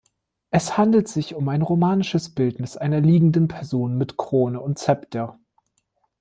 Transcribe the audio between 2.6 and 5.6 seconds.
einer liegenden Person mit Krone und Zepter.